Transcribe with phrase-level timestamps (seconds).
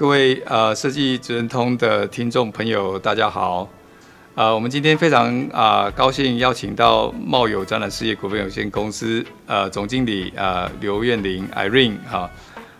[0.00, 3.68] 各位呃，设计职人通的听众朋友，大家好。
[4.34, 12.30] 呃，我们今天非常啊、呃、高兴邀请到茂友展览事业股份有限公司呃总经理啊、呃、刘苑玲 Irene 哈、啊，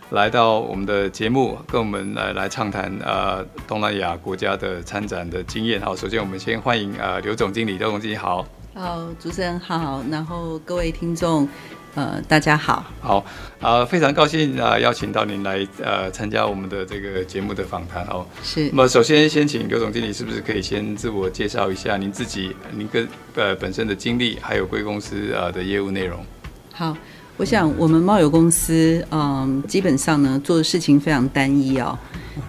[0.09, 5.79] 来到我们的节目，跟我们来来畅谈呃东南亚国家的参展的经验。
[5.79, 8.43] 好，首先我们先欢迎呃刘总经理，刘总经理好。
[8.73, 11.47] 好，主持人好，然后各位听众。
[11.93, 13.17] 呃，大家好，好，
[13.59, 18.25] 啊、呃，非常高兴啊、呃，邀请到您来呃参加我们的这个节目的访谈哦。
[18.41, 18.69] 是。
[18.69, 26.25] 那么首先先请刘总经理是不是可以先自我介绍一下您自己，您跟呃本身的经历，还有贵公司呃的业务内容。
[26.71, 26.95] 好，
[27.37, 31.97] 我想我们贸友公司嗯，基本上呢做的事情非常单一哦。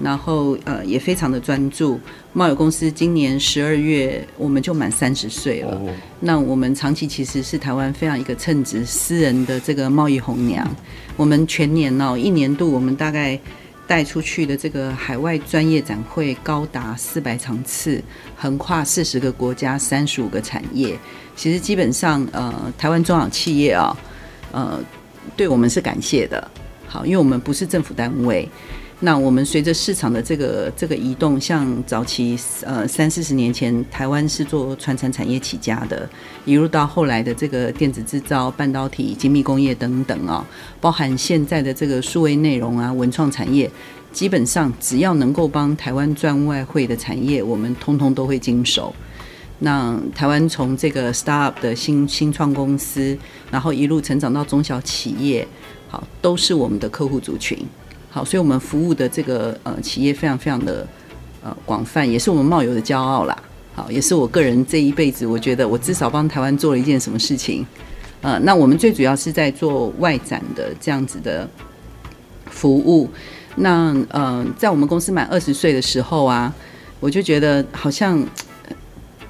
[0.01, 1.99] 然后呃也非常的专注。
[2.33, 5.77] 贸友公司今年十二月我们就满三十岁了。
[5.77, 5.91] Oh.
[6.21, 10.69] 那我们长期其实是台湾非常一个称职私人的这个贸易红娘。
[11.17, 13.39] 我们全年呢、哦、一年度我们大概
[13.87, 18.03] 带出去的这个海外专业展会高达四百场次，
[18.37, 20.97] 横跨四十个国家三十五个产业。
[21.35, 23.91] 其实基本上呃台湾中小企业啊、哦、
[24.53, 24.79] 呃
[25.37, 26.49] 对我们是感谢的。
[26.87, 28.49] 好，因为我们不是政府单位。
[29.05, 36.09] 那我们随着市场的这个这个移动，像早期呃三四十年前，台湾是做传产产业起家的，
[36.45, 40.47] 一路到后来的这个电子制造、半导体、精密工业等等啊、哦，
[40.81, 43.69] 包含现在的这个数位内容啊、文创产业，
[44.13, 48.95] 基本上只要能够帮台湾赚外汇的产业，我们通通都会经手。
[49.65, 53.17] 那台湾从这个 startup 的新新创公司，
[53.51, 55.47] 然后一路成长到中小企业，
[55.89, 57.57] 好，都是我们的客户族群。
[58.11, 60.87] 好，所以我们服务的这个呃企业非常非常的
[61.45, 63.37] 呃广泛，也是我们贸友的骄傲啦。
[63.75, 67.65] 好，也是我个人这一辈子，我觉得我至少帮台湾做了一件什么事情。
[68.21, 71.49] 呃，那我们最主要是在做外展的这样子的
[72.51, 73.09] 服务。
[73.57, 76.53] 那呃，在我们公司满二十岁的时候啊，
[77.01, 78.23] 我就觉得好像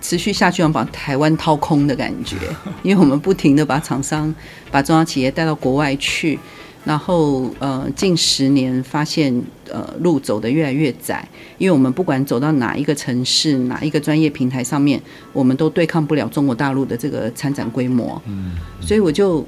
[0.03, 2.37] 持续下去要把台湾掏空的感觉，
[2.83, 4.35] 因为我们不停的把厂商、
[4.71, 6.39] 把中小企业带到国外去。
[6.85, 9.33] 然后，呃，近十年发现，
[9.71, 11.25] 呃，路走得越来越窄，
[11.57, 15.01] 因为我们不管走到哪一个城市、哪一个专业平台上面，
[15.33, 18.21] 我们都对抗不了中国大陆的这个参展规模。
[18.27, 19.47] 嗯，嗯，所以我就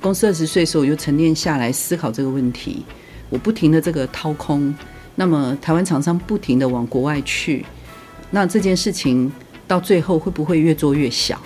[0.00, 2.84] 公司二十岁的时候，我就沉淀下来思考这个问题。
[3.30, 4.74] 我不停的这个掏空，
[5.14, 7.64] 那么台湾厂商不停的往国外去，
[8.32, 9.30] 那这件事情
[9.72, 11.40] 到最后会不会越做越小？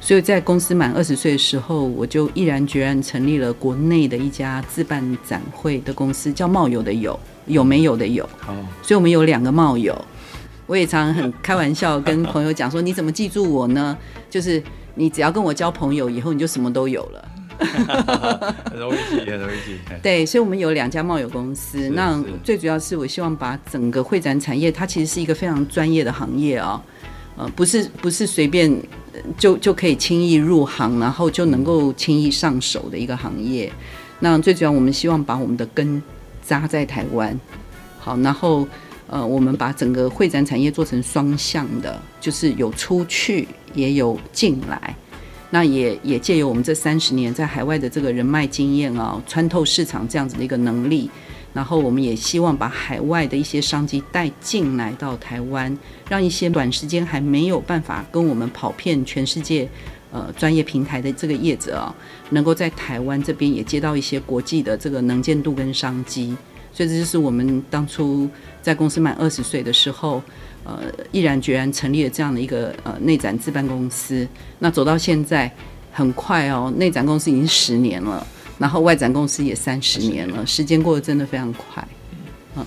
[0.00, 8.24] 所以在公司满二十岁的时候，我就毅然决然成立了国内的一家自办展会的公司，叫茂友的友，有没有的有。
[8.46, 8.56] 哦。
[8.82, 9.94] 所以我们有两个茂友。
[10.66, 13.96] 我也常常很开玩笑跟朋友讲说：“你怎么记住我呢？
[14.30, 14.62] 就是
[14.94, 17.28] 你只要跟我交朋友，以后你就什么都有了。
[18.70, 19.78] ”很容易记，很容易记。
[20.02, 21.90] 对，所以我们有两家茂友公司。
[21.90, 26.76] 那最主要是我希望把整个会展产业，它其实是一个非常专业的行业啊、哦，
[27.38, 28.78] 呃，不是不是随便。
[29.36, 33.72] 就就可以轻易入行，然后就能够轻易上手的一个行业。
[34.20, 36.00] 那最主要，我们希望把我们的根
[36.40, 37.36] 扎在台湾。
[37.98, 38.68] 好，然后
[39.08, 44.94] 呃，我们把整个会展产业做成双向的，就是有出去也有进来。
[45.50, 51.10] 那也也借由我们这三十年在海外的这个人脉经验啊，穿透市场这样子的一个能力。
[51.52, 55.76] 然后我们也希望把海外的一些商机带进来到台湾，
[56.08, 59.68] 让一些短时间还没有办法跟我们跑遍全世界，
[60.12, 61.94] 呃，专业平台的这个业者啊，
[62.30, 66.36] 能够在台湾这边也接到一些国际的这个能见度跟商机。
[66.72, 68.28] 所以这就是我们当初
[68.62, 70.22] 在公司满二十岁的时候，
[70.64, 74.28] 呃，毅然决然成立了这样的一个呃内展自办公司。
[74.60, 75.52] 那走到现在，
[75.90, 78.24] 很快哦，内展公司已经十年了。
[78.58, 81.86] 然后外展公司也三十年了，时间过得真的非常快。
[82.56, 82.66] 嗯，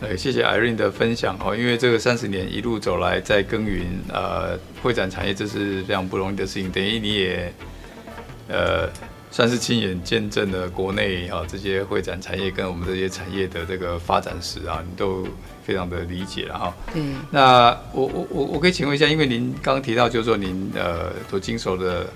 [0.00, 6.70] 对，谢谢 Irene 的分享哦，因为这个三十年一路走来，在耕耘呃会展产业，这是非常不容易的事情。
[6.70, 7.52] 等于你也
[8.48, 8.88] 呃
[9.30, 15.28] 算是亲眼见证了国内啊这些会展产业跟我们这些产业的这个发展史啊，你都
[15.62, 16.74] 非常的理解了哈。
[16.94, 17.02] 对。
[17.30, 22.06] 那我我我我可以请问一下，因为您刚刚提到就是说您呃所经手的。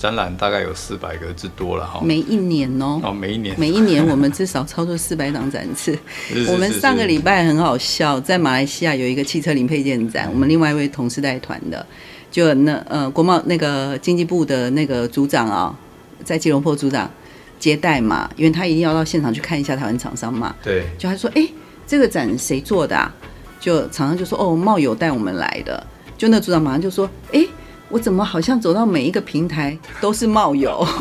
[0.00, 2.00] 展览大概有四百个之多了哈。
[2.02, 5.92] 每一年哦，哦，每一年，每一年我们至少操作四百档展次。
[6.26, 11.84] 是是是是我们上个礼拜很好笑，在马来西亚有一个汽车零配件展，我们另外一位同事带团的，
[12.30, 15.76] 就那呃国贸那个经济部的那个组长啊、哦，
[16.24, 17.10] 在吉隆坡组长
[17.58, 20.56] 接待嘛，因为他一定要到现场去看一下台湾厂商嘛。
[20.62, 21.54] 对，就他说，哎、欸，
[21.86, 23.14] 这个展谁做的啊？
[23.60, 25.86] 就厂商就说，哦，贸友带我们来的。
[26.16, 27.48] 就那组长马上就说，哎、欸。
[27.90, 30.86] 我怎么好像走到每一个平台都是冒友？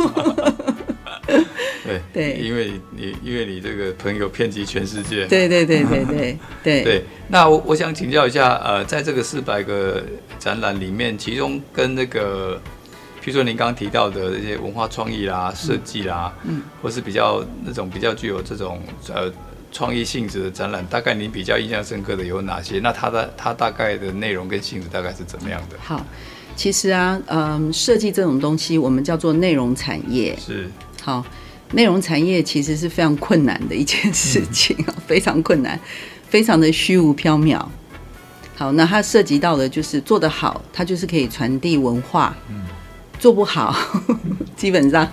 [1.85, 5.25] 对对，因为你因为你这个朋友遍及全世界。
[5.27, 7.05] 对对对对对 对对。
[7.27, 10.03] 那我我想请教一下，呃，在这个四百个
[10.37, 12.55] 展览里面，其中跟那个，
[13.21, 18.81] 譬如说您刚刚提到的这些文化创意啦、设计啦，嗯，或是比较那种比较具有这种
[19.11, 19.31] 呃
[19.71, 22.79] 创意性质的展览，大概您比较印象深刻的有哪些？
[22.79, 25.77] 那它的它大概的内容跟性质大概是怎么样的？
[25.79, 26.05] 好。
[26.59, 30.37] 其实啊，嗯，设计这种东西，我们叫做内容产业。
[30.45, 30.69] 是，
[31.01, 31.25] 好，
[31.71, 35.79] 内容产业其实是非常困难的一件事情，嗯、 非常困难，
[36.27, 37.65] 非常的虚无缥缈。
[38.57, 42.65] 好，那它涉及到的就是做得好，它就是可以传递文化；嗯、
[43.17, 43.73] 做不好，
[44.57, 45.09] 基本上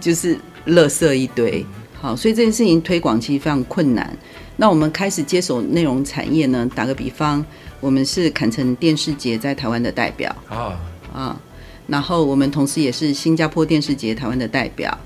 [0.00, 0.34] 就是
[0.68, 1.62] 垃圾一堆。
[2.04, 4.14] 好，所以这件事情推广其实非常困难。
[4.58, 6.68] 那我们开始接手内容产业呢？
[6.74, 7.42] 打个比方。
[7.80, 10.78] 我们是坎城电视节在台湾的代表啊
[11.14, 11.40] 啊，
[11.86, 14.98] 然后我们同时也是新加坡电视节台湾的代表，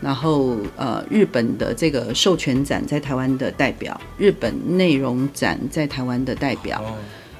[0.00, 6.80] 然后呃日本的这个授权展在台湾的代表，日本内容展在台湾的代表，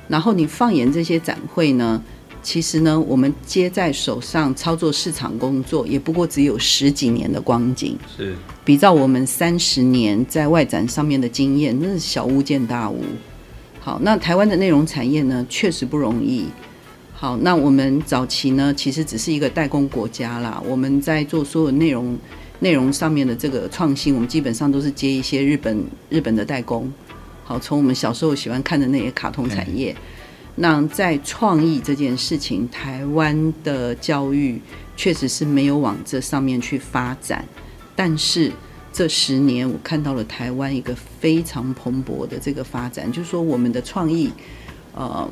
[0.09, 2.03] 然后你放眼这些展会呢，
[2.47, 13.03] 其实呢我们接在手上操作市场工作，也不过只有十几年的光景，是比照我们三十年在外展上面的经验，那是小巫见大巫。
[13.81, 16.47] 好，那台湾的内容产业呢，确实不容易。
[17.13, 20.63] 好，那我们早期呢，其实只是一个代工国家啦。
[20.69, 22.17] 我们在做所有内容
[22.61, 26.89] 内容上面的这个创新，我们基本上都是接一些日本日本的代工。
[27.43, 29.97] 好，从我们小时候喜欢看的那些卡通产业，
[30.57, 34.61] 那在创意这件事情，台湾的教育
[34.97, 37.45] 确实是没有往这上面去发展，
[37.95, 38.53] 但是。
[38.93, 44.33] 这十年，我看到了台湾一个非常蓬勃的这个发展，就是说我们的创意，
[44.95, 45.29] 呃，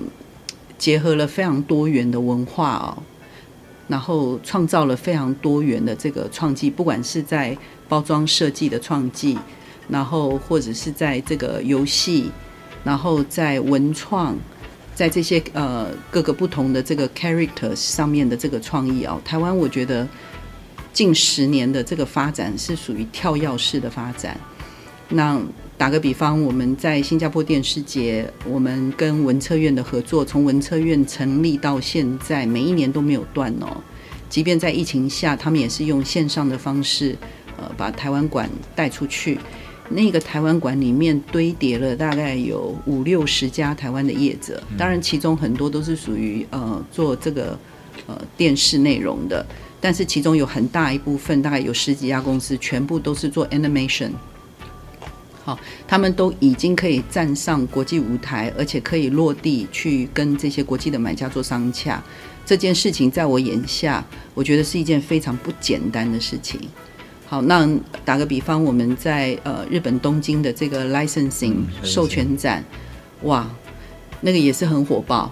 [0.77, 3.03] 结合了非常多元的文化哦，
[3.89, 7.57] 然后创造了非常多元的这个创技，不管是在
[7.89, 9.39] 包装设计的创技，
[9.89, 12.31] 然后或者是在这个游戏，
[12.85, 14.37] 然后在文创，
[14.95, 20.07] 在这些呃各个不同的这个 characters 上面的这个创意哦，台湾我觉得。
[20.95, 24.39] 近十年的这个发展是属于跳跃式的发展。
[25.09, 25.41] 那
[25.77, 33.83] 打个比方，我们在新加坡电视节，我们跟文策院的合作，从文策院成立到现在，每一年都没有断哦。
[34.29, 37.17] 即便在疫情下，他们也是用线上的方式，
[37.57, 39.37] 呃，把台湾馆带出去。
[39.89, 47.59] 那个台湾馆里面堆叠了大概有五六十家台湾的业者，当然其中很多都是属于呃做这个
[48.07, 49.45] 呃电视内容的。
[49.81, 54.11] 但是其中有很大一部分，大概有十几家公司，全部都是做 animation。
[55.45, 62.03] 好，他们都已经可以站上国际舞台，而且可以落地去跟这些国际的买家做商洽。
[62.47, 64.03] 这件事情在我眼下，
[64.33, 66.59] 我觉得是一件非常不简单的事情。
[67.35, 67.69] 好，那
[68.05, 72.65] 打个比方，我们在呃日本东京的这个 licensing 授权展，
[73.23, 73.45] 哇，
[74.21, 75.29] 那个也是很火爆。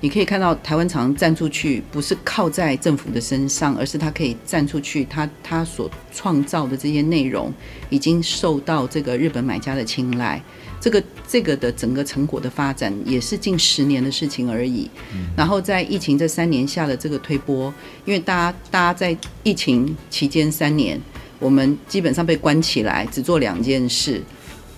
[0.00, 7.52] 你可以看到台湾厂站出去，不是靠在政府的身上，而是它可以站出去，它它所创造的这些内容
[7.90, 10.42] 已经受到这个日本买家的青睐。
[10.80, 14.90] 这个这个的整个成果的发展也是近十年的事情而已。
[15.36, 17.72] 然后在疫情这三年下的这个推波，
[18.06, 20.98] 因为大家大家在疫情期间三年，
[21.42, 24.22] 我们基本上被关起来，只做两件事：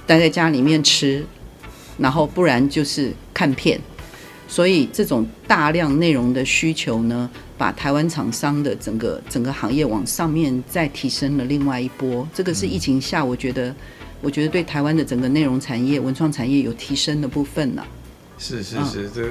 [0.06, 1.22] 待在家里面吃，
[1.98, 3.78] 然后不然就是看片。
[4.48, 7.28] 所以这种大量内容的需求呢，
[7.58, 12.26] 把台湾厂商的整个整个行业往上面再提升了另外一波。
[12.32, 13.74] 这个是疫情下，我觉得，
[14.20, 17.86] 我觉得对台湾的整个内容产业、文创产业有提升的部分了。
[18.38, 19.22] 是是是，这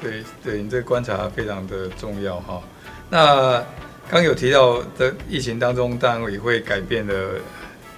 [0.00, 2.62] 对对你这观察非常的重要哈。
[3.10, 3.64] 那
[4.10, 7.14] 刚有提到的疫情当中，当然也会改变了。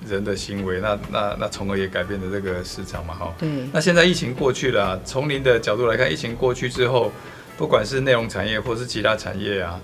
[0.09, 3.33] 人的行为，那那那从而也改变了这个市场嘛，哈。
[3.38, 3.49] 对。
[3.73, 7.12] 那现在疫情过去了，从您的角度来看，疫情过去之后，
[7.57, 9.81] 不管是内容产业或是其他产业啊，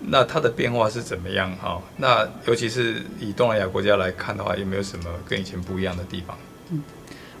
[0.00, 1.54] 那它的变化是怎么样？
[1.62, 6.36] 哈，那尤其是以东南亚国家来看的话，有没有什么跟以前不一样的地方？
[6.70, 6.82] 嗯，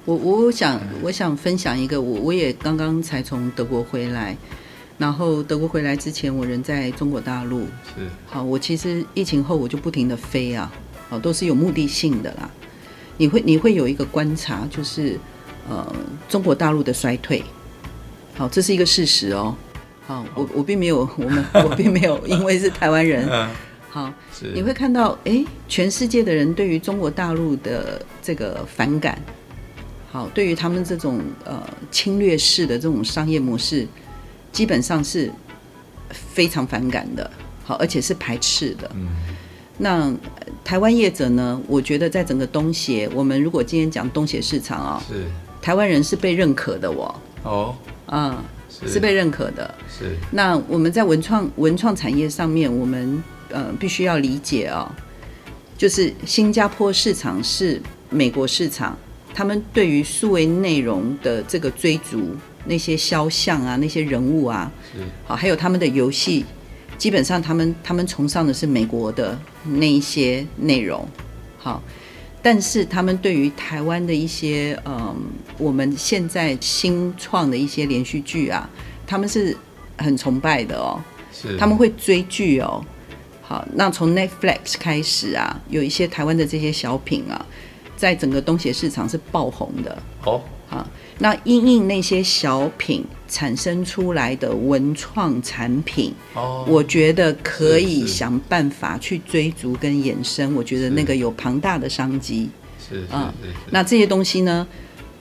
[0.04, 4.36] 我我想我想分享一个，我我也刚刚才从德国回来，
[4.96, 7.62] 然后德国回来之前，我人在中国大陆。
[7.96, 8.08] 是。
[8.26, 10.72] 好，我其实疫情后我就不停的飞啊，
[11.08, 12.48] 好，都是有目的性的啦。
[13.16, 15.18] 你会你会有一个观察，就是
[15.68, 15.94] 呃
[16.28, 17.42] 中国大陆的衰退。
[18.36, 19.56] 好，这是一个事实哦。
[20.06, 23.28] 好，我我并没有我们 我并没有因为是台湾人。
[23.90, 24.52] 好，是。
[24.54, 29.18] 你会看到哎，全世界的人对于中国大陆的这个反感。
[30.12, 31.60] 好，对于他们这种呃
[31.90, 33.88] 侵略式的这种商业模式。
[34.54, 35.28] 基本上是
[36.10, 37.28] 非常反感的，
[37.64, 38.88] 好，而且是排斥的。
[38.94, 39.08] 嗯，
[39.76, 40.14] 那
[40.62, 41.60] 台湾业者呢？
[41.66, 45.26] 我觉得在整个东协，我们如果今天讲东协市场啊、哦，是
[45.60, 47.14] 台湾人是被认可的哦。
[47.42, 48.38] 哦，嗯，
[48.70, 49.74] 是，是被认可的。
[49.88, 50.16] 是。
[50.30, 53.20] 那我们在文创文创产业上面，我们
[53.50, 54.94] 呃必须要理解啊、哦，
[55.76, 58.96] 就是新加坡市场是美国市场，
[59.34, 62.36] 他们对于数位内容的这个追逐。
[62.66, 64.70] 那些肖像啊，那些人物啊，
[65.26, 66.44] 好，还有他们的游戏，
[66.96, 71.06] 基本上他们他们崇尚的是美国的那一些内容，
[71.58, 71.82] 好，
[72.42, 75.14] 但是他们对于台湾的一些嗯，
[75.58, 78.68] 我们现在新创的一些连续剧啊，
[79.06, 79.56] 他们是
[79.98, 81.00] 很崇拜的哦，
[81.32, 82.82] 是，他们会追剧哦，
[83.42, 87.44] 好，那从 Netflix 开始啊，有一些台湾的这些小品啊，
[87.96, 90.86] 在整个东协市场是爆红的，哦，好。
[91.18, 100.54] 那因应那些小品产生出来的文创产品，哦，我觉得可以想办法去追逐跟衍生。
[100.56, 102.50] 我觉得那个有庞大的商机，
[102.88, 103.32] 是啊。
[103.70, 104.66] 那这些东西呢，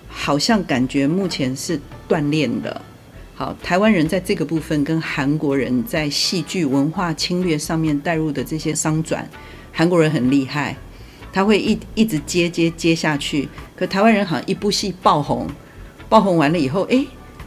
[0.10, 2.82] 好像感觉目前是锻炼的。
[3.36, 9.30] 好，台湾人在这个部分跟韩国人在戏剧文化侵略上面带入的这些商转，
[9.72, 10.76] 韩国人很厉害，
[11.32, 13.48] 他会一一直接接接下去。
[13.76, 15.48] 可台湾人好像一部戏爆红。
[16.14, 17.04] 爆红完了以后，哎，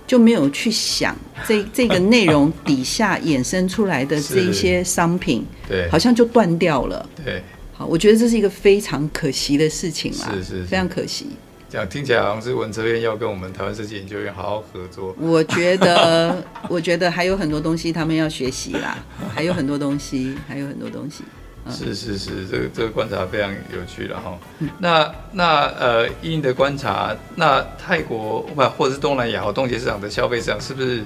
[0.08, 1.14] 就没有去想
[1.46, 7.08] 这 这个内容底下衍生出来的这一些商品，对，好像就断掉了。
[7.24, 7.40] 对，
[7.72, 11.28] 好，我觉得这是一个非常可惜的事情啦，是是，是，非常可惜。
[11.70, 15.14] 这样听起来好像是文策院要跟我们台湾设计研究院好好合作。
[15.16, 18.98] 我觉得， 我觉得还有很多东西他们要学习啦，
[19.32, 21.22] 还有很多东西，还有很多东西。
[21.70, 24.38] 是是是，这个这个观察非常有趣的哈。
[24.78, 31.04] 那那呃，依你的观察，那泰国不或者是东南亚和东协市场的消费市场，是不是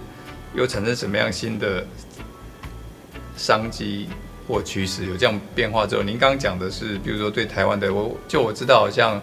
[0.54, 1.84] 有产生什么样新的
[3.36, 4.08] 商机
[4.46, 5.06] 或趋势？
[5.06, 9.20] 有这样变化之后，您刚刚讲的是，比如说对台湾的，我就我知道好像。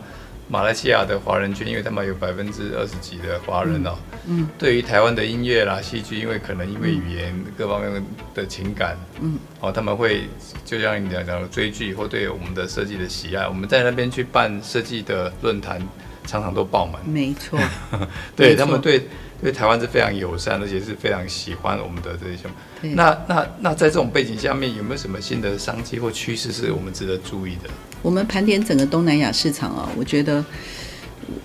[0.50, 3.96] 马来西亚的华人圈，因为他们有百分之二十几的华人哦。
[4.28, 4.48] 嗯。
[4.58, 9.38] 对于台湾的音乐啦、戏剧，因为可能因为语言各方面的情感，嗯。
[9.60, 10.24] 哦，他们会
[10.64, 15.82] 就像你讲讲的追剧，或对我们的设计的喜爱，我们在那边去办设计的论坛，
[16.26, 17.02] 常常都爆满。
[17.06, 17.60] 没错。
[18.36, 19.08] 对他们对
[19.42, 22.94] 对台湾是非常友善，而且是非常喜欢我们的这些。
[22.96, 27.70] 那那那在这种背景下面，有没有什么新的商机或趋势是我们值得注意的？
[28.02, 30.44] 我们盘点整个东南亚市场啊，我觉得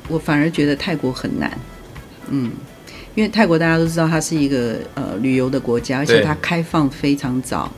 [0.09, 1.59] 我反而觉得泰国很难，
[2.29, 2.53] 嗯，
[3.15, 7.73] 因为泰国大家都知道它是一个呃旅游的国家，而且它开放非常早，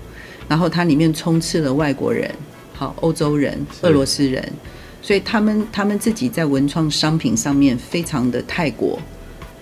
[0.49, 2.31] 然后它里面充斥了外国人，
[2.73, 4.53] 好，欧洲人、俄罗斯人，
[5.01, 9.01] 所以他们他们自己在文创商品上面非常的泰国，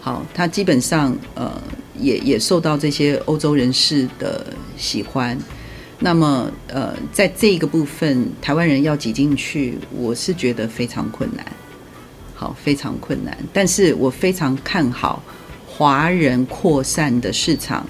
[0.05, 1.63] 好，他基本上呃
[1.97, 4.45] 也也受到这些欧洲人士的
[4.77, 5.39] 喜欢。
[6.01, 11.47] 那么，呃，在这个部分，台湾人要挤进去，我是觉得非常困难，
[12.35, 13.39] 好，非常困难。
[13.53, 15.23] 但是我非常看好
[15.65, 17.87] 华人扩散的市场，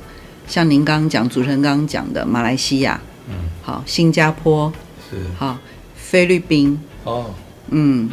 [0.47, 3.01] 像您刚刚讲，主持人刚刚讲的马来西亚，
[3.31, 4.71] 嗯，好，新加坡
[5.11, 5.17] 是。
[5.39, 5.59] 好，
[5.97, 7.31] 菲律宾哦，
[7.71, 8.11] 嗯，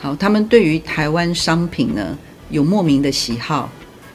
[0.00, 2.18] 好，他们对于台湾商品呢
[2.50, 3.70] 有莫名的喜好，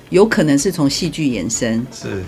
[0.10, 1.86] 有可能是从戏剧延伸。
[1.92, 2.24] 是。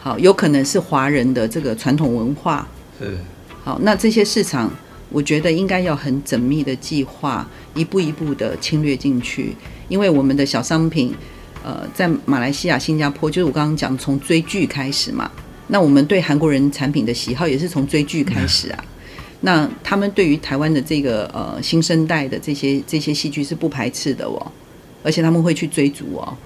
[0.00, 2.66] 好，有可能是华人的这个传统文化。
[2.98, 3.18] 是。
[3.64, 4.70] 好，那这些市场，
[5.10, 9.54] 我觉得应该要很缜密的计划，一步一步的侵略进去，
[9.88, 11.14] 因为我们的小商品，
[11.64, 15.30] 呃，在马来西亚、新加坡，就是我刚刚讲从追剧开始嘛，
[15.66, 18.84] 那我们对韩国人产品的喜好也是从追剧开始啊，
[19.40, 24.52] 那他们对于台湾的这个呃新生代的这些这些戏剧是不排斥的哦，
[25.08, 26.36] 而且他们会去追逐哦。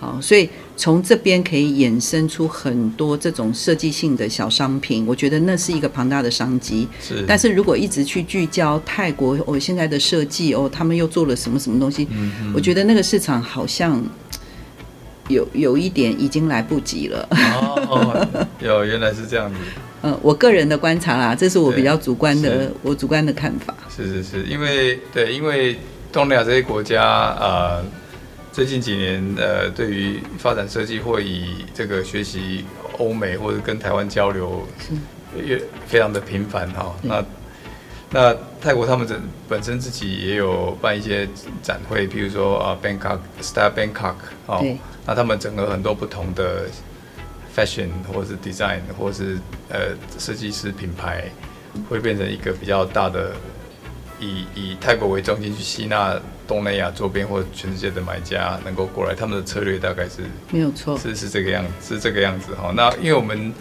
[0.00, 6.88] 好，所以从这边可以衍生出很多这种设计性的小商品，我觉得那是一个庞大的商机。
[7.06, 12.08] 是，但是如果一直去聚焦泰国哦，现在的设计哦，他们又做了什么什么东西？
[12.12, 14.02] 嗯嗯，我觉得那个市场好像
[15.28, 17.28] 有有一点已经来不及了。
[17.30, 18.26] 哦，
[18.64, 19.56] 有原来是这样子。
[20.02, 23.74] 嗯，我个人的观察啦，这是我比较主观的，我主观的看法。
[23.94, 25.76] 是是是，因为对，因为
[26.12, 27.02] 东南亚这些国家
[27.40, 27.84] 呃。
[28.52, 32.64] 最近几年，呃，对于发展设计或以这个学习
[32.98, 34.66] 欧美或者跟台湾交流，
[35.36, 36.92] 越非常的频繁哈。
[37.00, 37.24] 那
[38.10, 41.28] 那泰国他们本本身自己也有办一些
[41.62, 44.66] 展会，譬如说啊，Bangkok Style Bangkok 哦，
[45.06, 46.64] 那他们整个很多不同的
[47.56, 49.38] fashion 或是 design 或是
[49.68, 51.30] 呃设计师品牌，
[51.88, 53.30] 会变成一个比较大的。
[54.20, 62.72] 以以泰国为中心去吸纳东南亚周边或全世界的买家能够过来，他们的策略大概是没有错，是是这个样子，是这个样子哈。
[62.76, 63.52] 那因为我们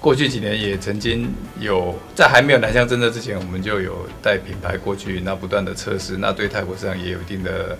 [0.00, 1.28] 过去几年也曾经
[1.60, 7.76] 有在还没有南向政策之前，我们就有带品牌过去，那不断的测试，那对泰国市场也有一定的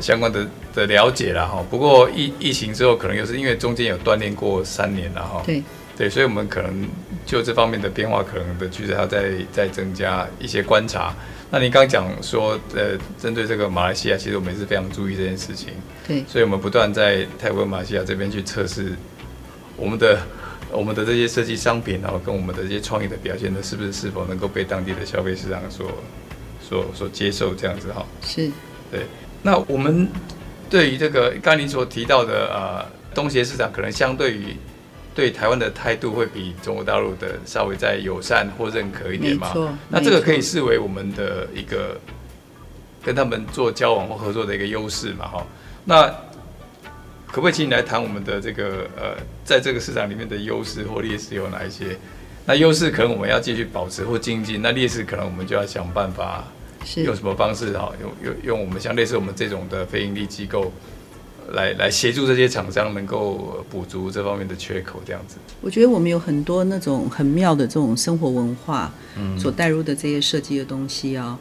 [0.00, 1.64] 相关的的了解了哈。
[1.70, 5.42] 不过疫疫情之后，可能又是因为中间有锻炼过三年了哈。
[5.46, 5.62] 对
[5.96, 6.88] 对，所以我们可能
[7.26, 11.14] 就这方面的变化，可能的趋势还要再再增加一些观察。
[11.50, 15.70] 那您刚讲说，呃，针对这个马来西亚，其实我们也是非常注意这件事情。
[16.06, 18.92] 对，所以我们不断在泰国、马来西亚这边去测试
[19.76, 20.20] 我们的
[20.70, 25.90] 我们的这些设计商品，然后跟我们的这些创意的表现呢，是不是是否能够被当地的消费市场所
[26.60, 27.54] 所所接受？
[27.54, 28.04] 这样子哈。
[28.22, 28.50] 是。
[28.90, 29.06] 对。
[29.42, 30.06] 那我们
[30.68, 34.54] 对于这个刚刚您所提到的呃东协市场，可能相对于。
[35.18, 39.52] 对台湾的态度会比中国大陆的稍微再友善或认可一点嘛？
[39.88, 41.98] 那这个可以视为我们的一个
[43.02, 45.26] 跟他们做交往或合作的一个优势嘛？
[45.26, 45.44] 哈，
[45.84, 46.06] 那
[47.26, 51.98] 可不可以请你来谈我们的这个呃，在这个市场里面的优势或劣势有哪一些？
[52.46, 56.44] 那优势可能我们要继续保持或精进，那劣势可能我们就要想办法
[56.94, 57.92] 用什么方式哈？
[58.00, 60.72] 用用用我们像类似我们这种的非盈利机构。
[61.52, 65.36] 来来协助这些厂商能够补足这方面的缺口，这样子。
[65.60, 68.92] 我觉得我们有很多那种很妙的这种生活文化，
[69.38, 71.38] 所带入的这些设计的东西啊，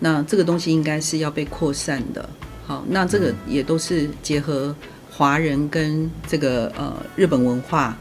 [0.00, 2.28] 那这个东西应该是要被扩散的。
[2.66, 4.74] 好，那这个也都是结合
[5.10, 7.96] 华人跟这个呃日本文化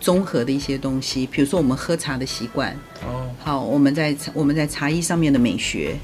[0.00, 2.72] 综合的一些东西，比如说我们喝茶的习惯。
[3.06, 3.30] 哦。
[3.38, 5.96] 好，我们在我们在茶艺上面的美学。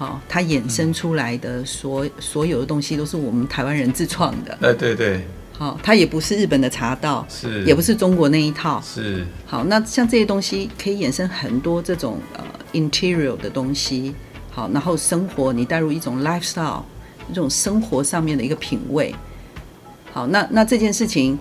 [0.00, 4.58] 好，它衍生出来的所所有的东西都是我们台湾人自创的。
[4.62, 5.20] 哎，对对。
[5.58, 8.82] 好，它也不是日本的茶道，是，也不是中国那一套。
[8.82, 9.26] 是。
[9.44, 14.14] 好，那像这些东西可以衍生很多这种呃 interior 的东西。
[14.50, 16.80] 好，然后生活你带入一种 lifestyle，
[17.30, 19.14] 一种生活上面的一个品味。
[20.14, 21.38] 好，那那这件事情。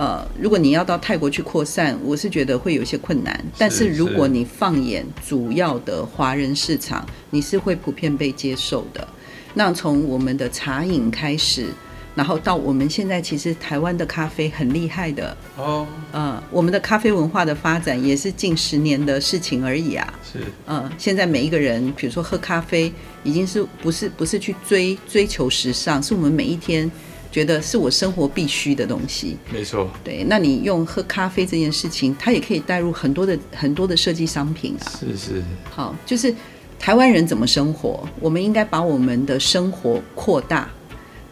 [0.00, 3.38] 呃，如果你要到泰国去扩散，我是觉得会有些困难。
[3.58, 9.06] 但是如果你放眼主要的华人市场，你是会普遍被接受的。
[9.52, 11.66] 那从我们的茶饮开始，
[12.14, 15.86] 然后到我们现在，其实台湾的咖啡很厉害的哦。
[16.12, 20.14] 呃，我们的咖啡文化的发展也是近十年的事情而已啊。
[20.32, 20.38] 是。
[20.64, 22.90] 呃，现在每一个人，比如说喝咖啡，
[23.22, 26.90] 已经是不是不是去追追求时尚，是我们每一天。
[27.30, 29.88] 觉得是我生活必须的东西，没错。
[30.02, 34.84] 对，那你用喝咖啡这件事情，它也可以带入很多的很多的设计商品啊。
[34.98, 35.42] 是是。
[35.70, 36.34] 好，就是
[36.78, 40.68] 台湾人怎么生活，我们应该把我们的生活扩大，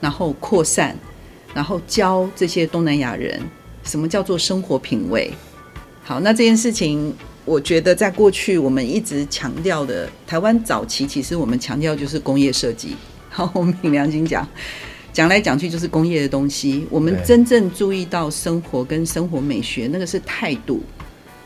[0.01, 0.97] 然后扩散，
[1.53, 3.41] 然后教这些东南亚人
[3.83, 5.33] 什么叫做生活品味。
[6.05, 7.13] 好，那这件事情，
[7.45, 12.95] 我觉得在过去我们一直强调的，台湾早期其实我们强调就是工业设计。
[13.29, 14.47] 好， 我们凭良心讲。
[15.19, 20.81] 讲来讲去就是工业的东西，我们真正注意到生活跟生活美学，那个是态度，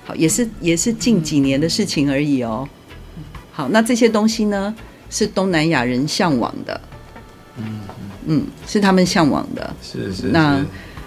[0.04, 2.68] 好，也是也是近几年的事情而已哦。
[3.50, 4.74] 好，那这些东西呢，
[5.08, 6.78] 是东南亚人向往的，
[7.56, 7.80] 嗯
[8.26, 10.26] 嗯，是他们向往的，是是。
[10.26, 10.62] 那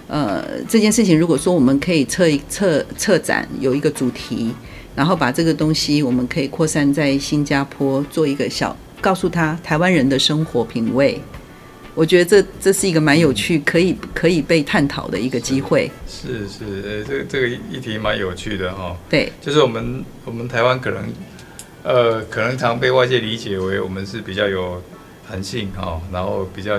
[0.08, 4.52] 呃，这件事情如果说我们可以策一策策展有一个主题，
[4.96, 11.20] 然后把这个东西我们可以扩散在新加坡，做一个小，告诉他台湾人的生活品味。
[11.96, 15.90] 我觉得这这是一个蛮有趣，可以可以被探讨的一个机会。
[16.06, 18.94] 是是，呃，这个这个议题蛮有趣的哈。
[19.08, 21.12] 对，就是我们我们台湾可能，
[21.82, 24.82] 呃，可能常被外界理解为我们是比较有
[25.26, 26.78] 弹性哈，然后比较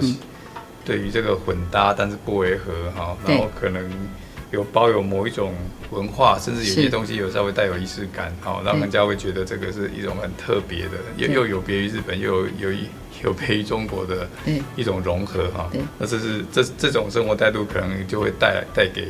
[0.86, 3.89] 对于这个混搭，但是不违和哈，然后可能
[4.52, 5.54] 有包有某一种
[5.92, 12.80] 文化，甚至有些东西有稍微带有仪式感，好，让人家会觉得这个是一种很特别的，又又有别于日本，又有有一。
[13.24, 14.30] 有别于中国的
[14.76, 19.08] 一种融合哈，那这是这这种生活态度可能就会带带给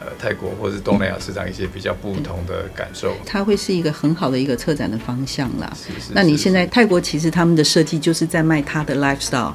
[0.00, 3.14] 呃泰国或是东南亚市场一些比较不同的感受。
[3.24, 5.72] 它会是一个很好的一个策展的方向啦。
[5.76, 6.10] 是是。
[6.12, 9.54] 那你现在泰国其实他们的设计就是在卖他的 lifestyle。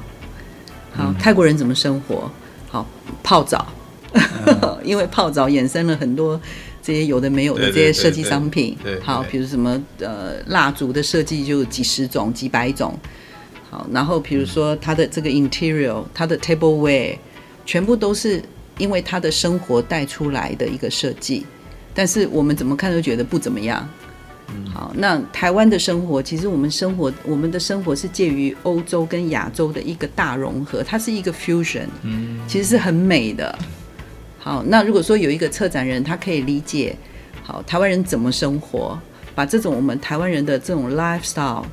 [0.94, 2.30] 好，嗯、泰国人怎么生活？
[2.70, 2.86] 好，
[3.22, 3.75] 泡澡，嗯、
[4.84, 6.40] 因为泡澡衍生了很多
[6.82, 8.76] 这些有的没有的这些设计商品。
[8.82, 12.98] 对，对，对，对，对，好，比如什么呃蜡烛的设计就几十种几百种。
[13.70, 17.16] 好，然后比如说它的这个 interior，它的 tableware，
[17.64, 18.40] 全部都是
[18.78, 21.44] 因为他的生活带出来的一个设计，
[21.92, 23.88] 但是我们怎么看都觉得不怎么样。
[24.72, 33.58] 好，那台湾的生活，其实我们生活，我们的生活是介于欧洲跟亚洲的一个大融合，它是一个 fusion，嗯，其实是很美的。
[34.46, 36.94] 好，那如果说有一个策展人，他可以理解，
[37.42, 38.96] 好，台湾人怎么生活，
[39.34, 41.64] 把这种我们台湾人的这种 lifestyle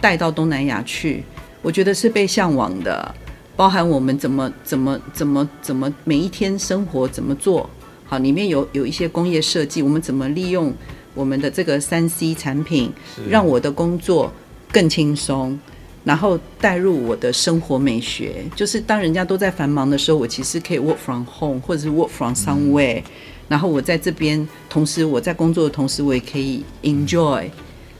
[0.00, 1.24] 带到东南亚去，
[1.60, 3.12] 我觉得是被向往的，
[3.56, 7.68] 包含我们怎么怎么怎么怎么每一天生活怎么做，
[8.06, 10.72] 好，里面有有一些工业设计，我们怎么利用。
[11.12, 12.92] 我们的这个三 C 产品，
[13.28, 14.32] 让我的工作
[14.70, 15.58] 更轻松，
[16.04, 18.44] 然后带入我的生活美学。
[18.56, 23.02] 就是当人家都在繁忙的时候，我其实可以 work from home，或者是 work from somewhere。
[23.48, 27.48] 然后我在这边，同时我在工作的同时，我也可以 enjoy。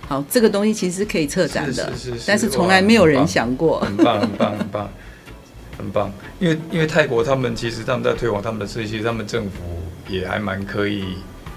[0.07, 3.81] 好，这个东西其实是可以策展的，是是是，但是从来没有人想过。
[3.81, 4.91] 很棒，很棒，很棒，
[5.79, 6.13] 很棒。
[6.39, 9.51] 因为因为泰国他们其实他们在推广他们的设计，他们政府
[10.09, 11.05] 也还蛮可以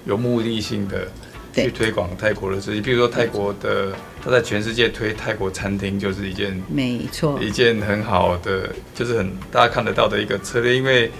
[0.06, 1.08] 有目的性的。
[1.54, 10.76] 去推广泰国的设计，比如说泰国的，他在全世界推泰国餐厅，就是一件没错，一件很好的，就是很大家看得到的一个策略。
[10.76, 11.12] 因为，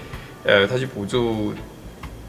[0.44, 1.54] 呃，他去补助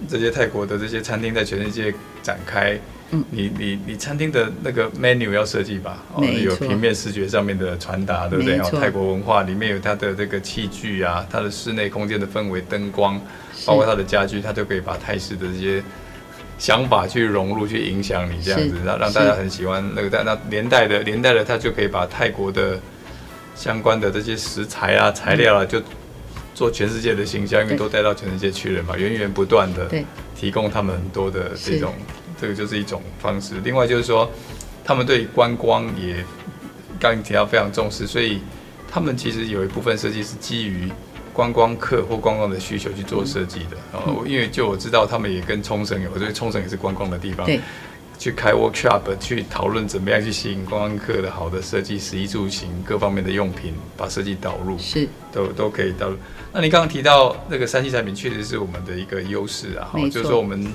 [0.07, 1.91] 这些泰国的这些餐厅在全世界
[2.21, 2.79] 展开。
[3.11, 6.03] 嗯，你你你餐厅的那个 menu 要设计吧？
[6.13, 8.59] 哦，有平面视觉上面的传达，对不对？
[8.59, 13.19] 哦，泰国文化里面有它的这个器具啊，它的室内空间的氛围、灯光，
[13.65, 15.83] 包括它的家具，它都可以把泰式的这些。
[16.57, 22.79] 想法去融入，去影响你这样子，让让大家很喜欢那个，但那连带的连带的，他就可以把泰国的
[23.55, 25.81] 相关的这些食材啊、材料啊，就
[26.53, 29.89] 做全世界的形象，因为都带到全世界去了嘛，源源不断的
[30.33, 31.93] 提供他们很多的这种，
[32.39, 33.55] 这个就是一种方式。
[33.63, 34.31] 另外就是说，
[34.83, 36.23] 他们对观光也
[36.99, 38.39] 刚刚提到非常重视，所以
[38.89, 40.89] 他们其实有一部分设计是基于。
[41.35, 47.59] 观光客或观光的需求去做设计的，然后因为就我知道他们也跟冲绳有，所以冲绳也是观光的地方，对，
[48.17, 55.05] 去开 workshop 去讨论怎么样去吸引观光客的好的设计，食衣住行各方面的用品，把设计导入，是。
[55.33, 56.15] 都都可以导入。
[56.53, 60.65] 那你刚刚提到那个三 C 产品，确实是我们的一个优势啊，就是说我们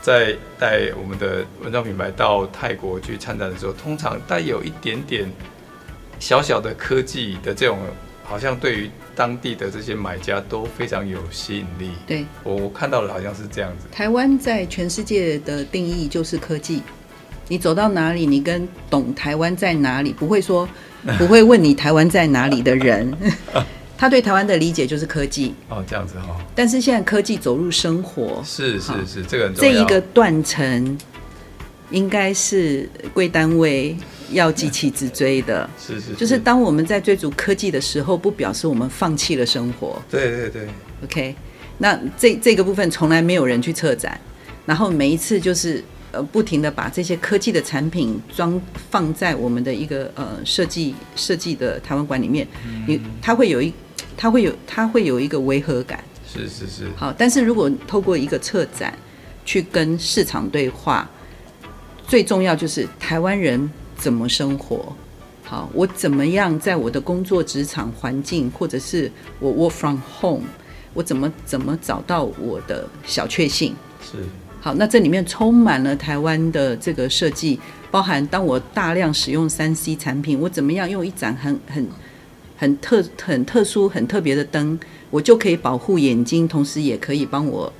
[0.00, 5.30] 在带我们的文创品牌到泰国去参展的时候，通常带有一点点
[6.18, 7.78] 小小的科技的这种。
[8.32, 11.90] 好像对于当地的这些买家都非常有吸引力。
[12.06, 13.86] 对，我我看到的好像是这样子。
[13.92, 16.82] 台湾在全世界的定义就是科技。
[17.48, 20.66] 你走到哪里，你跟懂台湾在哪里，不会说
[21.18, 23.14] 不会问你台湾在哪里的人，
[23.98, 25.54] 他对台湾的理解就是科技。
[25.68, 26.40] 哦，这样子哈、哦。
[26.54, 29.50] 但是现在科技走入生活，是是是，这个。
[29.50, 30.98] 这一个断层
[31.92, 33.96] 应该是贵单位。
[34.30, 40.00] 要急起直追的，是是，就是当我们在追逐科技的时候，不表示我们放弃了生活。
[40.10, 40.66] 对对对
[41.04, 41.34] ，OK，
[41.76, 44.18] 那这这个部分从来没有人去策展，
[44.64, 48.58] 然后每一次就是呃不停的把这些科技的产品装
[48.90, 52.48] 放在我们的一个呃设计设计的台湾馆里面，
[52.86, 53.70] 你它会有一
[54.16, 56.02] 它会有它会有一个违和感。
[56.26, 56.88] 是是是。
[56.96, 58.96] 好，但是如果透过一个策展
[59.44, 61.06] 去跟市场对话，
[62.12, 63.70] 最重要就是台湾人。
[63.96, 64.92] 怎么生活？
[65.42, 70.44] 好，我怎么样在我的工作职场环境，或者是我 work from home，
[70.92, 73.74] 我怎么怎么找到我的小确幸？
[74.02, 74.18] 是。
[74.60, 77.58] 好，那这里面充满了台湾的这个设计，
[77.90, 81.88] 包含当我大量使用三 C 产品，我怎么样用一盏很很
[82.58, 87.72] 很特很特殊很特别的灯，我就可以保护眼睛，同时也可以帮我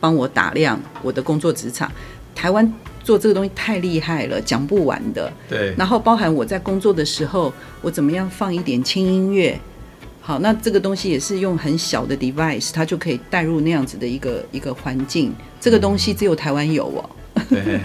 [0.00, 1.92] 帮我打亮我的工作职场。
[2.34, 2.72] 台湾。
[3.06, 5.32] 做这个东西太厉害了，讲不完的。
[5.48, 5.72] 对。
[5.78, 9.56] 然后包含我在工作的时候，我怎么样放一点轻音乐？
[10.20, 15.32] 好，那这个东西也是用很小的 device，它就可以带入那样子的一个一个环境。
[15.60, 17.10] 这个东西只有台湾有哦。
[17.48, 17.78] 对。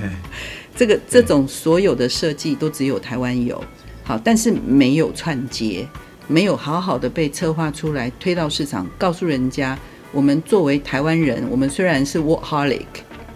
[0.76, 3.64] 这个这种所有的设计都只有台湾有。
[4.04, 5.88] 好，但是没有串接，
[6.28, 9.78] 没有好好的被策划出来，推到市场，告诉人家，
[10.12, 12.88] 我们作为台湾人，我们虽然是 workaholic。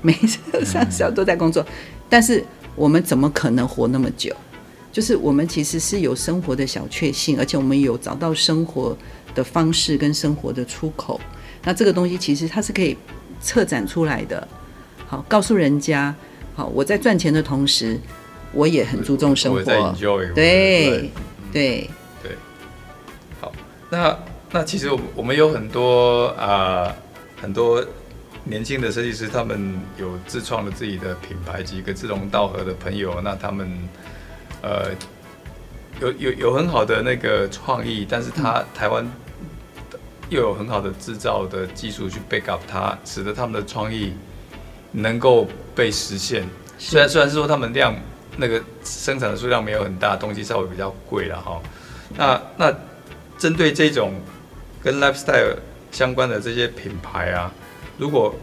[0.06, 1.66] 每次上小都在工作，
[2.08, 4.32] 但是我们怎么可能活那么久？
[4.92, 8.96] 就是我们其实是有生活的小确幸，而且我们有找到生活
[9.34, 11.20] 的方式跟生活的出口。
[11.64, 12.96] 那这个东西其实它是可以
[13.42, 14.48] 策展出来的。
[15.08, 16.14] 好，告诉人家，
[16.54, 18.00] 好，我在赚钱的同时，
[18.54, 19.64] 我也很注重生活。
[20.36, 21.10] 对
[21.52, 21.90] 对
[22.22, 22.38] 对，
[23.42, 23.52] 好，
[23.90, 24.16] 那
[24.52, 26.96] 那其实我我们有很多啊、呃、
[27.42, 27.84] 很多。
[28.46, 33.68] 年轻的设计师，他们有自创了自己的品牌，几个志同道合的朋友，那他们，
[34.62, 34.92] 呃，
[36.00, 39.06] 有有有很好的那个创意，但是他台湾
[40.30, 44.14] 又有很好的制造的技术去 back up 它，使得他们的创意
[44.92, 46.48] 能够被实现。
[46.78, 47.96] 虽然虽然是说他们量
[48.38, 51.60] 那个生产的数量没有很大，东西稍微比较贵了哈。
[52.16, 52.74] 那那
[53.40, 54.14] 针对这种
[54.84, 55.56] 跟 lifestyle
[55.92, 57.52] 相关的这些品牌啊，
[57.98, 58.34] 如果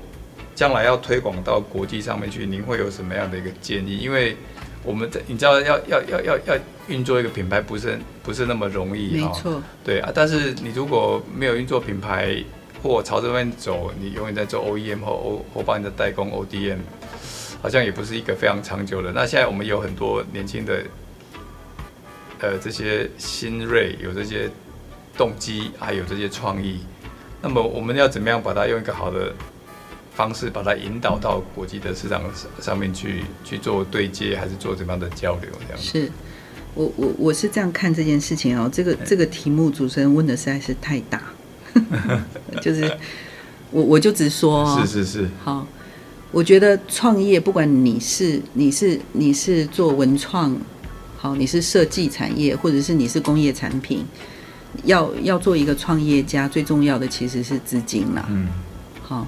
[0.54, 3.98] 将来要推广到国际上面去，您会有什么样的一个建议？
[3.98, 4.36] 因为
[4.84, 9.28] 我们在你知道要要要要要运作一个品牌不是不是那么容易哈。
[9.28, 9.62] 没错。
[9.84, 12.36] 对啊，但是你如果没有运作品牌
[12.82, 16.78] 或朝这边走，你永远在做 OEM 或 O 或帮你的代工 ODM，
[17.62, 19.12] 好像也不是一个非常长久的。
[19.12, 20.82] 那现在我们有很多年轻的
[22.40, 24.50] 呃这些新锐，有这些
[25.16, 26.80] 动机，还有这些创意，
[27.42, 29.32] 那么我们要怎么样把它用一个好的
[30.14, 32.22] 方式把它引导到国际的市场
[32.60, 35.50] 上面去去做对接，还是做怎么样的交流？
[35.66, 36.10] 这样是，
[36.74, 38.70] 我我我是这样看这件事情哦。
[38.72, 41.22] 这个这个题目主持人问的实在是太大，
[42.62, 42.96] 就是
[43.70, 45.28] 我我就直说哦，是是是。
[45.42, 45.66] 好，
[46.30, 50.56] 我觉得创业不管你是你是你是做文创，
[51.16, 54.04] 好，你是设计产业，或者是你是工业产品，
[54.84, 58.26] 要要做一个创业家，最重要的其实是资金啦。
[58.30, 58.48] 嗯，
[59.02, 59.26] 好。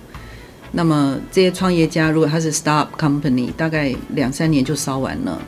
[0.76, 5.40] 那么这些创业家，如果他是 startup company，大概两三年就烧完了。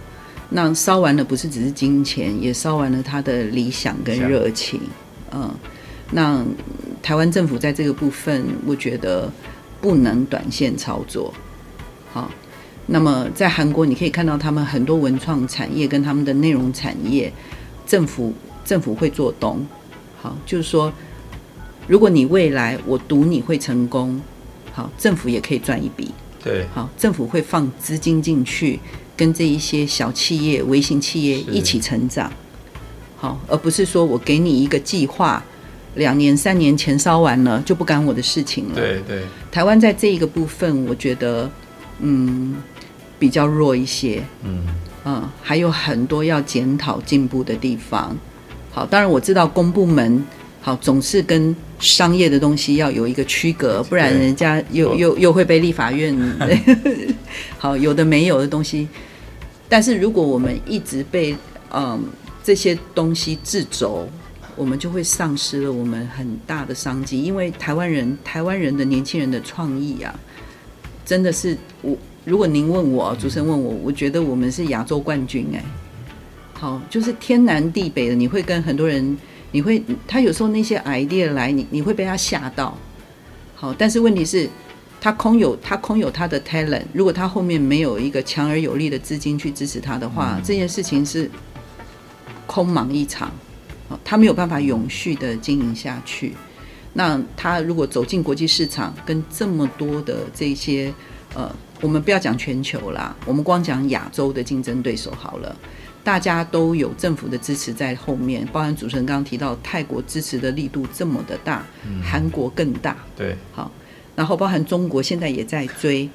[0.51, 4.81] 那烧完了不是只是金钱，也烧完了他的理想跟热情。
[5.33, 5.53] 嗯，
[6.13, 6.45] 那
[7.03, 9.29] 台湾政府在这个部分，我觉得
[9.81, 11.35] 不能短线操作。
[12.13, 12.31] 好，
[12.87, 17.33] 那么在韩国你可以看到他们很多文创产业跟他们的内容产业，
[17.85, 18.33] 政府
[18.65, 19.67] 政府会做东。
[20.27, 20.93] 好，就是说，
[21.87, 24.21] 如果你未来我赌你会成功。
[24.73, 26.11] 好，政府也可以赚一笔。
[26.43, 28.81] 对，好，政府会放资金进去，
[29.17, 32.31] 跟这一些小企业、微型企业一起成长。
[33.17, 35.43] 好，而不是说我给你一个计划，
[35.95, 38.75] 两年、三年钱烧完了就不干我的事情了。
[38.75, 39.23] 对对。
[39.53, 41.49] 台湾在这一个部分，我觉得
[42.01, 42.57] 嗯
[43.19, 44.23] 比较弱一些。
[44.43, 44.67] 嗯
[45.05, 48.17] 嗯，还有很多要检讨进步的地方。
[48.77, 50.23] 好，当然我知道公部门。
[50.61, 56.15] 好，总是跟商业的东西要有一个区隔，不然人家又又又会被立法院。
[57.57, 58.87] 好，有的没有的东西，
[59.67, 61.35] 但是如果我们一直被
[61.73, 62.05] 嗯
[62.45, 64.07] 这些东西制肘，
[64.55, 67.23] 我们就会丧失了我们很大的商机。
[67.23, 70.15] 因为台湾人，台湾人的年轻人的创意啊，
[71.03, 71.97] 真的是我。
[72.27, 75.65] 如果您问我，主持人问我，我觉得我们是亚洲冠军哎。
[76.59, 79.17] 好，就是天南地北的，你会跟很多人。
[79.53, 82.77] 你会，他有时候那些 idea 来，你你会被他吓到。
[83.55, 84.51] 好，但是问题是，
[85.01, 91.31] 他空有他空有他的 talent，如果他后面没有一个强而有力的资金去支持他的话，嗯、这件事情是
[92.47, 93.31] 空忙一场。
[93.89, 96.35] 好他没有办法永续的经营下去。
[96.93, 100.93] 那他如果走进国际市场，跟这么多的这些
[101.35, 105.57] 呃，我们不要讲全球啦，我们光讲亚洲的竞争对手好了。
[106.07, 111.67] 大家都有政府的支持在后面，包含主持人刚刚提到泰国支持的力度这么的大，
[112.01, 112.97] 韩、嗯、国更大。
[113.17, 113.69] 对，好，
[114.15, 116.09] 然后包含中国现在也在追。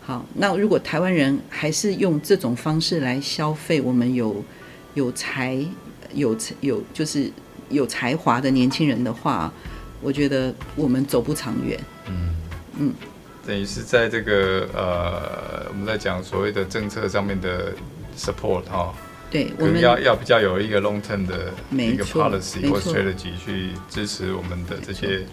[0.00, 4.42] 好，那如果台湾人还是用这种方式来消费我们有
[4.94, 5.62] 有才
[6.14, 7.30] 有有就是
[7.68, 9.52] 有才华的年轻人的话，
[10.00, 11.78] 我觉得我们走不长远。
[12.08, 12.34] 嗯
[12.78, 12.94] 嗯，
[13.46, 17.74] 等于是在这个呃，我们在讲所谓的政策上面的
[18.16, 18.94] support 哈。
[19.34, 25.26] 对，我们要要比较有一个 long term 的一个 policy 或 strategy 去支持我们的这些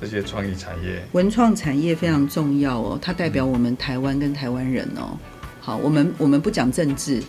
[0.00, 1.00] 这些创意产业。
[1.12, 5.16] 文创产业非常重要哦，它代表我们台湾跟台湾人哦。
[5.60, 7.22] 好，我们我们不讲政治，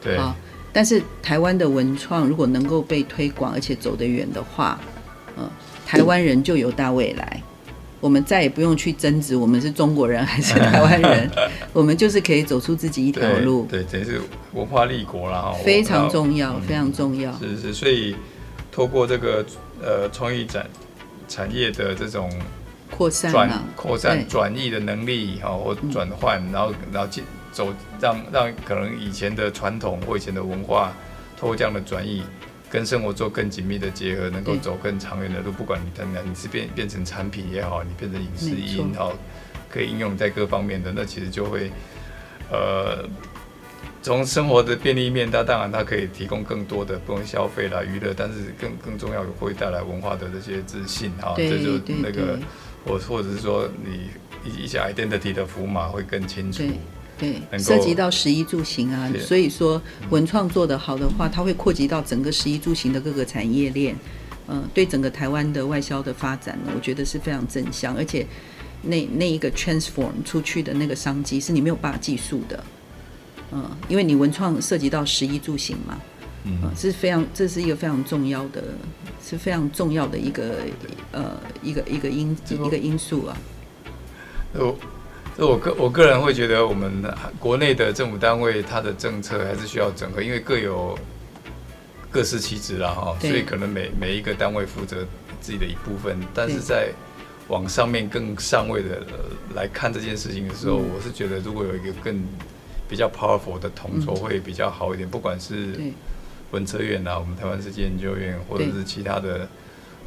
[0.00, 0.36] 对，好，
[0.72, 4.78] 但是台湾的文创如果能够被推广而且走得远的话，
[5.36, 5.50] 嗯，
[5.84, 7.42] 台湾人就有大未来。
[8.02, 11.30] 我们再也不用去争执，我们是中国人还是台湾人，
[11.72, 13.64] 我们就是可以走出自己一条路。
[13.70, 14.20] 对，等于是
[14.54, 15.52] 文化立国了哈。
[15.64, 17.32] 非常重要，非常重要。
[17.38, 18.16] 是是，所以
[18.72, 19.46] 透过这个
[19.80, 20.66] 呃创意展
[21.28, 22.28] 产业的这种
[22.90, 27.08] 扩散、扩散转移的能力哈，或转换，然后然后
[27.52, 30.92] 走让让可能以前的传统或以前的文化，
[31.38, 32.24] 透过这样的转译。
[32.72, 35.52] 跟生活做更紧密的结合，能够走更长远的路。
[35.52, 39.12] 不管你怎么样，你是变变成产品也好，你变成影视音好，
[39.68, 41.70] 可以应用在各方面的，那其实就会，
[42.50, 43.06] 呃，
[44.00, 52.38] 从生活的便利面，它当然它可以提供更多的不用消费啦、娱乐，但是更更重要的会带来文化的这些自信哈，这就那个
[52.86, 54.08] 或或者是说你
[54.50, 56.62] 一一些 identity 的符码会更清楚。
[57.22, 59.80] 对，涉及到十一住行啊，所以说
[60.10, 63.94] 文创做得好的话，它会扩及到整个十一住行的各个产业链，
[64.48, 68.26] 嗯、呃，对整个台湾的外销的发展呢，我觉得是非常正向，而且
[68.82, 72.64] 那那一个 transform 出去的那个商机是你没有办法计数的，
[73.52, 76.00] 嗯、呃，因为你文创涉及到十一住行嘛，
[76.42, 78.64] 嗯、呃，是非常这是一个非常重要的，
[79.24, 80.56] 是非常重要的一个
[81.12, 83.36] 呃一个一个因一个因素啊，
[84.54, 84.74] 哦。
[85.34, 86.92] 所以我个我个人会觉得，我们
[87.40, 90.98] 国内的政府单位它的政策还是需要整合，因为各有
[92.10, 95.06] 各司其职啦哈，所以可能每每一个单位负责
[95.40, 96.90] 自己的一部分，但是在
[97.48, 99.02] 往上面更上位的
[99.54, 102.22] 来看这件事情的时候，我是觉得如果有一个更
[102.86, 105.80] 比较 powerful 的统筹会比较好一点，不管是
[106.50, 109.48] 文策院啊，我们台湾世界研究院，或者是其他的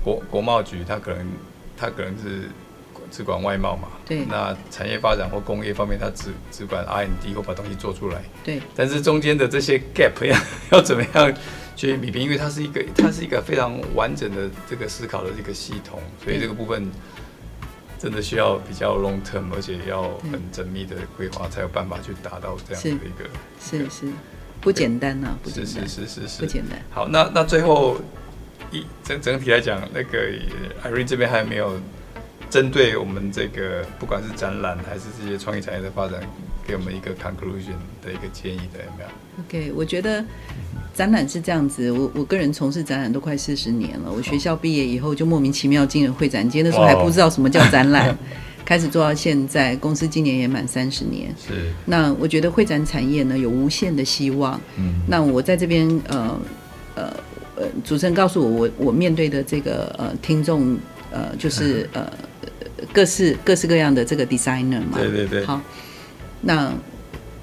[0.03, 1.27] 国国贸局，它可能
[1.75, 2.47] 它可能是。
[3.15, 4.25] 只管外贸嘛，对。
[4.25, 8.61] 那产业发展或工业方面，它只只管 R N D 或把东西做出来，对。
[8.75, 10.37] 但是中间的这些 gap 要
[10.77, 11.33] 要怎么样
[11.77, 12.21] 去弭平？
[12.21, 16.91] 因为它是一个它是一个非常完整的这个思考的一个系统，所以这个部分
[17.97, 23.29] 真的需要比较 long term，而且要很缜密的规划，才有办法去达到这样的一个
[23.61, 24.11] 是是
[24.59, 26.77] 不简单呐，不简单，是是是是是不简单。
[26.89, 27.95] 好，那那最后
[28.71, 30.19] 一整整体来讲，那个
[30.83, 31.79] Irene 这边还没有？
[32.49, 36.19] 针对我们这个，不管是展览还是这些创意产业的发展，
[36.65, 39.09] 给我们一个 conclusion 的一个建议的有没有
[39.43, 40.23] ？OK，我觉得
[40.93, 41.91] 展览是这样子。
[41.91, 44.11] 我我个人从事展览都快四十年了。
[44.11, 48.17] 我学校毕业以后就莫名其妙进了会展界，那时候还不知道什么叫展览，
[48.63, 51.33] 开始做到现在，公司今年也满三十年。
[51.37, 51.69] 是。
[51.85, 54.59] 那我觉得会展产业呢有无限的希望。
[54.77, 55.01] 嗯。
[55.07, 56.39] 那我在这边呃
[56.95, 57.13] 呃
[57.57, 60.77] 呃，主持人告诉我，我我面对的这个呃听众
[61.11, 62.09] 呃就是 呃。
[62.91, 65.45] 各式各式各样的这个 designer 嘛，对对对。
[65.45, 65.61] 好，
[66.41, 66.71] 那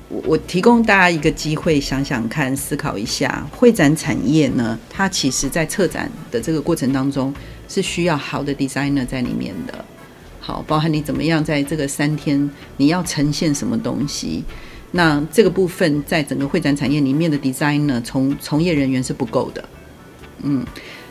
[0.09, 7.35] 我我提供大家一个机会，想想看，思考一下，会展产业呢，它其实在策展的这个过程当中，
[7.69, 9.85] 是需要好的 designer 在里面的。
[10.39, 14.45] 好，包含你怎么样在这个三天，你要呈现什么东西，
[14.91, 19.65] 那这个部分在整个会展产业里面的 designer 从从业人员是不够的，
[20.43, 20.65] 嗯。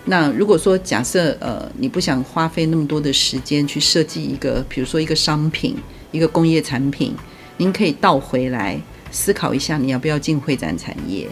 [0.05, 5.75] 那如果说假设呃你不想花费那么多的时间去设计一个，比如说一个商品、
[6.11, 7.13] 一个工业产品，
[7.57, 8.79] 您可以倒回来
[9.11, 11.27] 思考一下，你要不要进会展产业？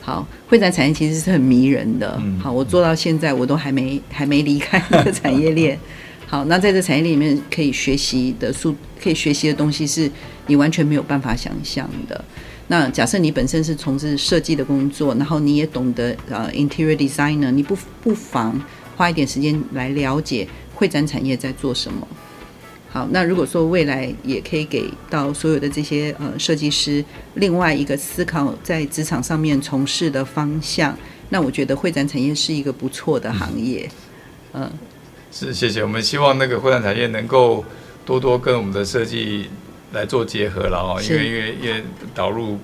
[0.00, 2.22] 好，会展产业其实是很迷人的。
[2.40, 5.76] 好，我做到现在我都还没还没离开那个产业链。
[6.28, 10.10] 好，那在这产业链里面可以学习的数，可以学习的东西是
[10.46, 12.24] 你完全没有办法想象的。
[12.68, 18.60] 那假设你本身是从事设计的工作，然后你也懂得呃 interior designer，你不不妨
[18.96, 22.06] 花一点时间来了解会展产业在做什么。
[22.88, 30.96] 好，那如果说未来也可以给到所有的这些呃设计师另外一个思考在职场上面从事的方向，
[31.28, 33.88] 那我觉得会展产业是一个不错的行业。
[34.54, 34.68] 嗯、
[35.30, 35.82] 是，谢谢。
[35.82, 37.64] 我们希望那个会展产业能够
[38.04, 39.50] 多多跟我们的设计。
[39.92, 41.82] 来做结合了哦，因为因为因为
[42.14, 42.58] 导入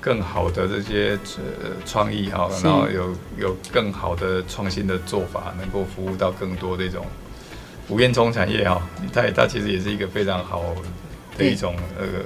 [0.00, 7.06] 更好的这些呃创意哈，然后有有更好的创新的做法，能够服务到更多这种
[7.88, 8.80] 无烟囱产业哈，
[9.12, 10.62] 它它其实也是一个非常好
[11.36, 12.24] 的一种那个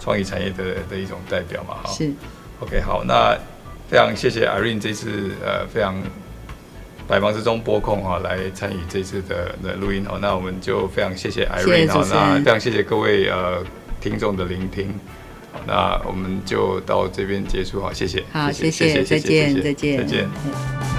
[0.00, 1.90] 创意产业的的一种代表嘛哈。
[1.90, 2.12] 是
[2.60, 3.36] ，OK 好，那
[3.88, 5.94] 非常谢谢 Irene 这次呃非常。
[7.08, 13.64] 百忙之中拨空哈来参与这次的的录音哦，那我们就非常谢谢 Irene 哈，那非常谢谢各位呃
[13.98, 14.94] 听众的聆听，
[15.66, 20.97] 那我们就到这边结束哈，谢谢，好，谢谢，谢谢，再见，再见，再见。